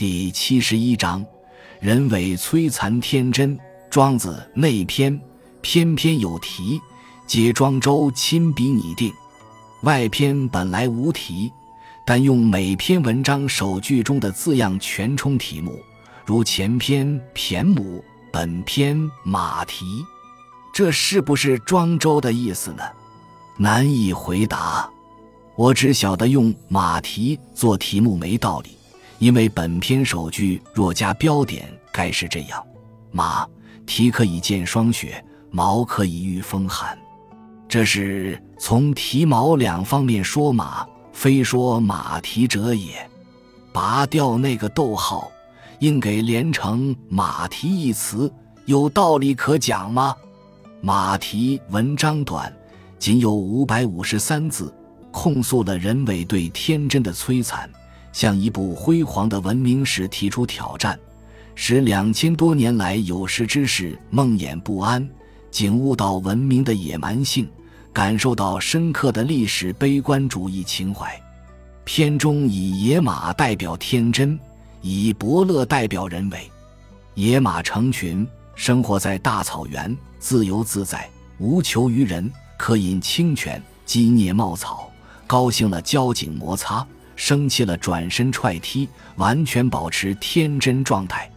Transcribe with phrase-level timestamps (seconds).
[0.00, 1.22] 第七十一章：
[1.78, 3.60] 人为摧残天真。
[3.90, 5.20] 庄子内篇
[5.60, 6.80] 篇篇有题，
[7.26, 9.12] 皆庄周亲笔拟定。
[9.82, 11.52] 外篇本来无题，
[12.06, 15.78] 但用每篇文章首句中的字样全充题目，
[16.24, 19.84] 如前篇骈母，本篇马蹄。
[20.72, 22.82] 这是不是庄周的意思呢？
[23.58, 24.88] 难以回答。
[25.56, 28.70] 我只晓得用马蹄做题目没道理，
[29.20, 32.60] 因为本篇首句若加标点，该是这样：
[33.12, 33.46] 马。
[33.86, 36.96] 蹄可以见霜雪，毛可以御风寒。
[37.68, 43.08] 这是从蹄毛两方面说马，非说马蹄者也。
[43.72, 45.30] 拔掉那个逗号，
[45.80, 48.32] 应给连成马蹄一词，
[48.64, 50.14] 有道理可讲吗？
[50.80, 52.52] 马蹄文章短，
[52.96, 54.72] 仅有五百五十三字，
[55.10, 57.68] 控诉了人为对天真的摧残，
[58.12, 60.98] 向一部辉煌的文明史提出挑战。
[61.54, 65.06] 使两千多年来有识之士梦魇不安，
[65.50, 67.46] 警悟到文明的野蛮性，
[67.92, 71.10] 感受到深刻的历史悲观主义情怀。
[71.84, 74.38] 片中以野马代表天真，
[74.80, 76.50] 以伯乐代表人为。
[77.14, 84.90] 野马成群，生活在大草原，自由自在，无求于人，可饮清泉，鸡啮茂草。
[85.26, 86.86] 高兴了交颈摩擦，
[87.20, 91.30] 生气了转身踹踢，完全保持天真状态。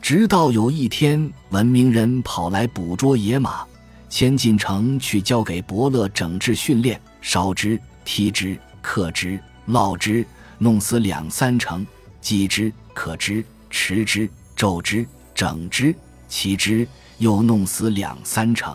[0.00, 3.62] 直到有一天，文明人跑来捕捉野马，
[4.08, 10.26] 牵进城去交给伯乐整治训练，烧之、踢之、刻之、烙之，
[10.56, 11.84] 弄死两三成；
[12.22, 15.94] 击之、可之、持之、咒之、整之、
[16.26, 18.74] 骑之，又弄死两三成。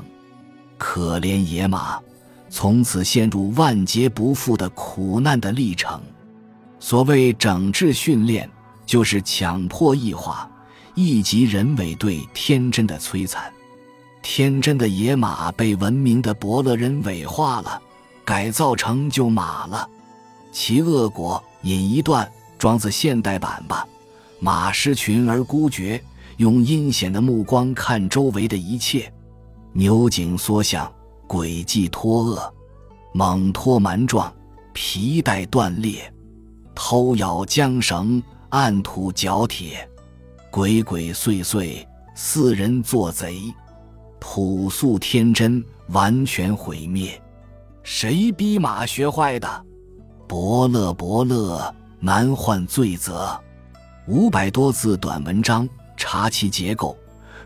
[0.78, 2.00] 可怜野马，
[2.52, 6.00] 从此陷入万劫不复的苦难的历程。
[6.84, 8.48] 所谓整治训练，
[8.86, 10.52] 就是强迫异化。
[10.96, 13.50] 一级人为对天真的摧残，
[14.22, 17.82] 天真的野马被文明的伯乐人伪化了，
[18.26, 19.90] 改造成就马了。
[20.52, 22.30] 其恶果，引一段
[22.60, 23.88] 庄子现代版吧。
[24.42, 26.04] 马失群而孤绝，
[26.36, 29.10] 用阴险的目光看周围的一切，
[29.72, 30.92] 牛颈缩向，
[31.30, 32.54] 诡计脱恶，
[33.14, 34.32] 猛脱蛮撞，
[34.74, 36.13] 皮带断裂，
[36.76, 39.88] 偷咬缰绳，按土嚼铁。
[40.52, 41.86] 鬼鬼祟祟，
[42.16, 43.42] 四人做贼，
[44.20, 47.20] 朴素天真完全毁灭。
[47.82, 49.66] 谁逼马学坏的？
[50.28, 53.40] 伯乐，伯乐难换罪责。
[54.08, 55.68] 五百多字短文章，
[55.98, 56.98] 查其结构，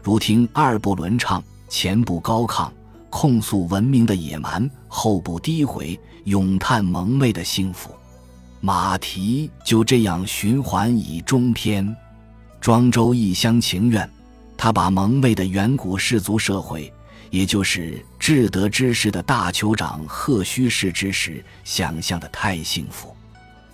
[0.04, 2.70] 如听二部轮唱，前部高亢，
[3.10, 7.92] 控诉文明的野蛮；后部低回，咏叹蒙昧的幸福。
[8.60, 11.96] 马蹄就这样循环以终篇。
[12.60, 14.10] 庄周一厢情愿，
[14.58, 16.92] 他把蒙昧的远古氏族社会，
[17.30, 23.16] 也就是至德之士的大酋长赫胥氏之时，想象的太幸福，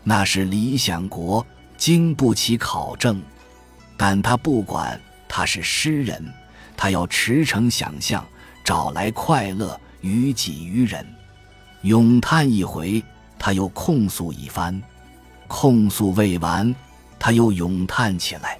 [0.03, 1.45] 那是理想国，
[1.77, 3.21] 经不起考证。
[3.95, 6.21] 但他不管，他是诗人，
[6.75, 8.23] 他要驰骋想象，
[8.63, 11.05] 找来快乐于己于人，
[11.83, 13.01] 咏叹一回，
[13.45, 14.81] 他又控诉一番，
[15.49, 16.73] 控诉未完，
[17.19, 18.57] 他又咏叹起来。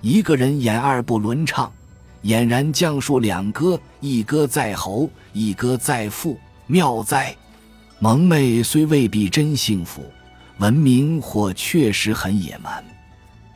[0.00, 1.72] 一个人演二部轮唱，
[2.22, 6.38] 俨然将述两歌，一歌在喉，一歌在腹，
[6.68, 7.34] 妙哉！
[7.98, 10.04] 蒙昧虽未必真幸福，
[10.58, 12.84] 文明或确实很野蛮。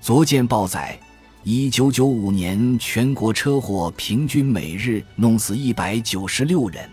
[0.00, 0.98] 昨见报载，
[1.44, 6.91] 一九九五年全国车祸平均每日弄死一百九十六人，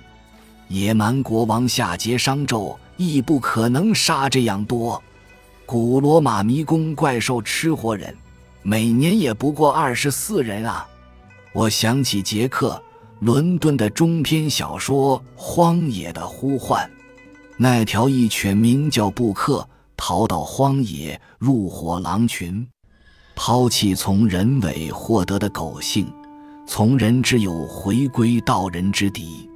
[0.68, 5.02] 野蛮国王夏桀商纣亦不可能杀这样多。
[5.66, 8.16] 古罗马迷宫怪兽吃活人。
[8.66, 10.88] 每年也不过二十四人啊！
[11.52, 12.82] 我想起杰克·
[13.26, 16.82] 伦敦的中篇小说《荒野的呼唤》，
[17.58, 19.68] 那条一犬名叫布克，
[19.98, 22.66] 逃到荒野，入伙狼群，
[23.36, 26.08] 抛弃从人尾获得的狗性，
[26.66, 29.50] 从人之友回归到人之敌。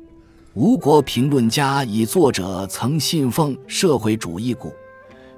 [0.59, 4.73] 吴国评论家以作者曾信奉社会主义故。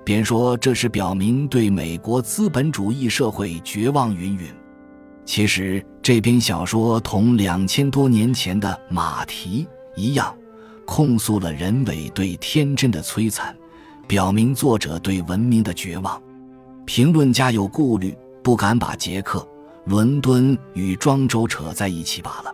[0.06, 4.48] 便说这是表明对美国资本主义社会绝望云云。
[5.26, 9.68] 其实这篇小说同两千多年前的《马蹄》
[10.00, 10.34] 一样，
[10.86, 13.54] 控诉了人为对天真的摧残，
[14.08, 16.18] 表明作者对文明的绝望。
[16.86, 19.46] 评论家有顾虑，不敢把捷克、
[19.84, 22.54] 伦敦与庄周扯在一起罢了。